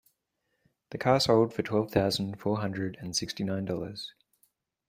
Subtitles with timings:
[0.89, 4.15] The car sold for twelve thousand four hundred and sixty nine dollars.